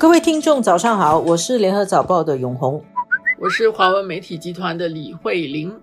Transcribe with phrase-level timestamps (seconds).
[0.00, 2.82] 各位听众，早上好，我是联合早报的永红，
[3.38, 5.78] 我是华文媒体集团的李慧玲。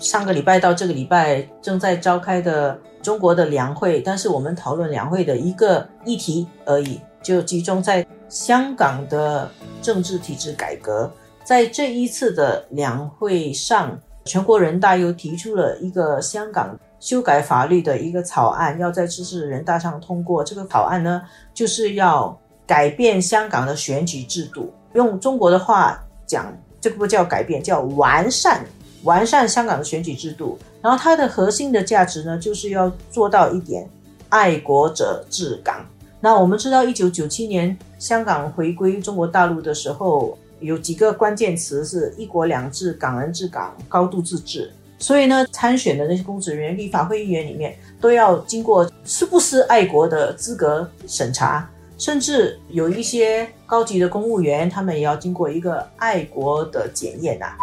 [0.00, 9.50] 上个礼拜到这个礼拜正在召开的中国的两会，但是我们讨论两会的一个议题而已，就集中在香港的
[9.82, 11.12] 政治体制改革。
[11.44, 20.42] 在这一次的两会上，全国人大又提出了一个香港修改法律的一个草案，要在这次人大上通过。
[20.42, 21.20] 这个草案呢，
[21.52, 22.34] 就是要
[22.68, 24.72] 改变香港的选举制度。
[24.92, 28.64] 用中国的话讲，这个不叫改变，叫完善。
[29.04, 33.88] 完善香港的选举制度，然后它的核心的价值呢，就是要做到一点
[34.28, 35.86] 爱国者治港。
[36.20, 44.72] 那我们知道，一九九七年香港回归中国大陆的时候，有几个关键词是一国两制、港人治港、高度自治。
[44.98, 57.56] 所以呢，参选的那些公职人员、立法会议员里面，都要经过是不是爱国的资格审查，甚至有一些高级的公务员，他们也要经过一个爱国的检验呐。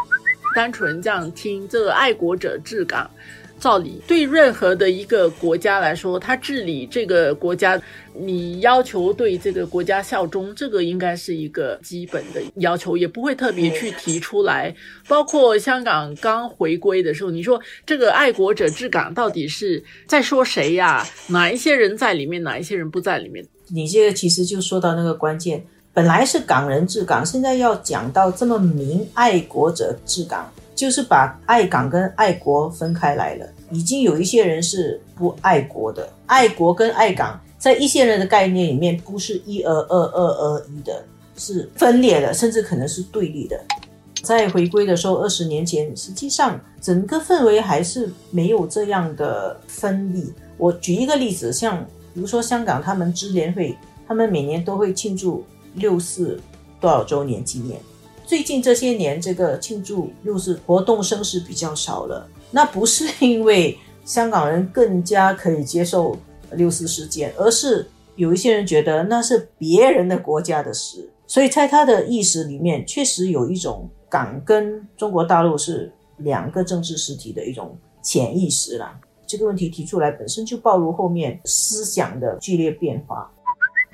[0.54, 3.10] 单纯这样听，这个爱国者质感，
[3.60, 7.82] 照理对任何的一个国家来说，他治理这个国家，
[8.14, 14.76] 你要求对这个国家效忠，这个应该是一个基本的要求，也不会特别去提出来。
[15.08, 21.06] 包括香港刚回归的时候，你说这个爱国者治港到底是在说谁呀？
[21.28, 23.46] 哪一些人在里面，哪一些人不在里面？
[23.70, 25.66] 你这个其实就说到那个关键。
[25.92, 33.48] 本来是港人治港，现在要讲到这么明，爱国者治港，就是把爱港跟爱国分开来了。
[33.72, 41.04] 已经有一些人是不爱国的，爱国跟爱港在一些人的概念里面不是一而二，二而一的，
[41.38, 43.60] 是分裂的，甚至可能是对立的。
[44.22, 50.32] 在回归的时候，二十年前，实际上整个氛围还是没有这样的分立。
[50.58, 53.76] 我举一个例子，像比如说香港，他们支联会，
[54.08, 55.44] 他们每年都会庆祝。
[55.78, 56.40] 六四
[56.80, 57.78] 多少周年纪念？
[58.26, 62.28] 最近这些年，这个庆祝六四活动声势比较少了。
[62.50, 66.18] 那不是因为香港人更加可以接受
[66.54, 71.08] 六四事件，而是有一些人觉得那是别人的国家的事。
[71.28, 79.00] 所以在他的意识里面，确实有一种港跟中国大陆是两个政治实体的一种潜意识啦。
[79.28, 83.32] 这个问题提出来，本身就暴露后面思想的剧烈变化。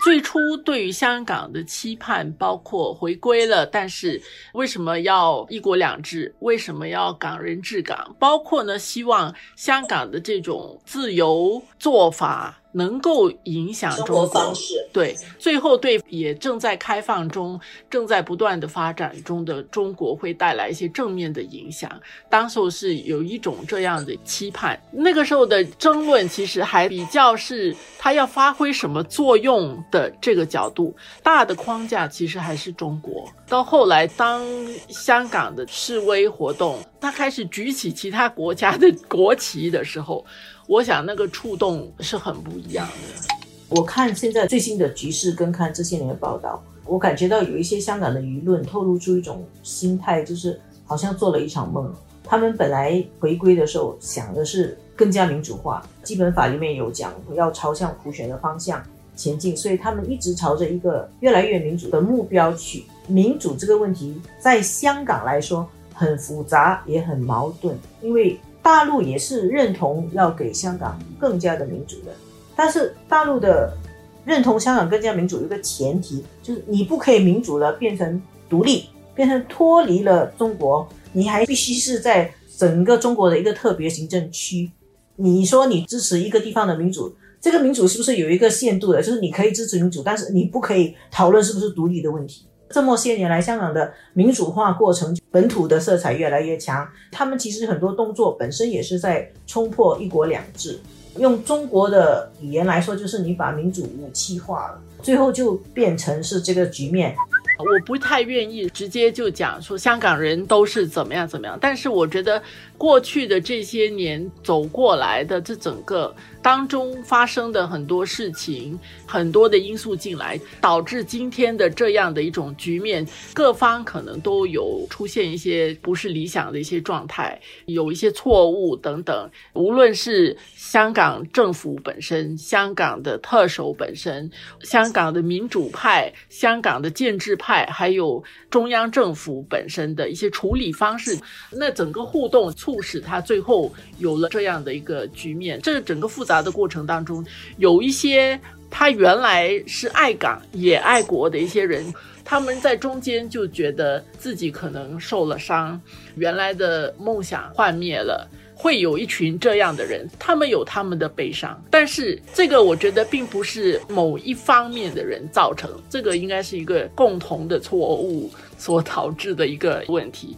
[0.03, 4.19] 最初对于香港的期盼包括回归了，但是
[4.53, 6.33] 为什么要一国两制？
[6.39, 8.15] 为什么要港人治港？
[8.17, 12.60] 包括呢，希望香港的这种自由做法。
[12.71, 17.59] 能够影响中国方式，对，最后对也正在开放中、
[17.89, 21.91] 正在不断的发展中的中国会带来一些正面的影响。
[22.29, 33.27] 当时候是有一种这样的期盼，那个时候的争论其实还比较是它要发挥什么作用的这个角度，大的框架其实还是中国。
[33.47, 34.41] 到后来，当
[34.87, 40.23] 香港的示威活动，他开始举起其他国家的国旗的时候。
[40.67, 43.35] 我想那个触动是很不一样的。
[43.67, 51.93] 我看现在最新的局势，跟看这些年的报道，我感觉到有一些香港的舆论透露出一种心态，就是好像做了一场梦。
[52.23, 58.81] 他们本来回归的时候想的是更加民主化，基本法里面有讲要朝向普选的方向
[59.17, 62.85] 前进，所以他们一直朝着一个越来越民主的目标去。
[63.07, 68.39] 民主这个问题在香港来说很复杂，也很矛盾，因为。
[68.63, 72.11] 大陆也是认同要给香港更加的民主的，
[72.55, 73.75] 但是大陆的
[74.23, 78.85] 认同香港更加民主有个前提，就是你不可以民主了变成独立，
[79.15, 84.69] 变成脱离了中国，你还必须是在整个中国的一个特别行政区。
[85.15, 89.01] 你说你支持一个地方的民主，这个民主是不是有一个限度的？
[89.01, 92.45] 就是你可以支持民主，但是你不可以讨论是不是独立的问题。
[92.71, 96.87] 这么些年来，香港的民主化过程，本土的色彩越来越强。
[97.11, 100.79] 他们其实很多动作本身也是在冲破一国两制。
[101.17, 107.13] 用中国的语言来说，就是你把民主武器化了，最后就变成是这个局面。
[107.59, 112.41] 我不太愿意直接就讲说香港人都是怎么样怎么样，但是我觉得
[112.77, 130.37] 过去的这些年走过来的这整个当中发生的很多事情，很多的因素进来，导致今天的这样的一种局面，各方可能都有出现一些不是理想的一些状态，有一些错误等等，无论是。
[130.71, 141.19] 香港政府本身、香港的特首本身、香港的民主派、香港的建制派，还有中央政府本身的一些处理方式，
[141.51, 145.59] 那整个互动促使他最后有了这样的一个局面。
[145.61, 147.25] 这整个复杂的过程当中，
[147.57, 148.39] 有一些。
[148.73, 151.93] 他原来是爱港也爱国的一些人，
[152.23, 155.77] 他们在中间就觉得自己可能受了伤，
[156.15, 158.25] 原来的梦想幻灭了。
[158.55, 170.37] 会有一群这样的人，他们有他们的悲伤，但是这个我觉得并不是某一方面的人造成，这个应该是一个共同的错误所导致的一个问题。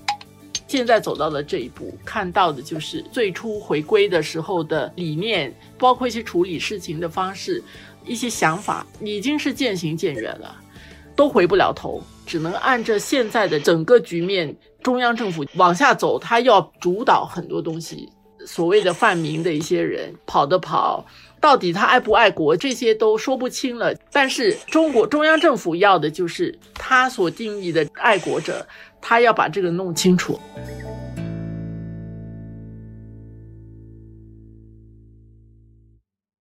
[0.73, 7.63] 现在走到了这一步，看到的就是最初回归的时候的理念，包括一些处理事情的方式，
[8.07, 10.59] 一些想法已经是渐行渐远了，
[11.15, 14.51] 都回不了头，只能按着现在的整个局面。
[14.81, 18.09] 中央政府往下走，他要主导很多东西。
[18.43, 21.05] 所谓的泛民的一些人跑的跑，
[21.39, 23.93] 到底他爱不爱国，这些都说不清了。
[24.11, 28.67] 但是中国中央政府要的就是他所定义的爱国者，
[29.03, 30.39] 他要把这个弄清楚。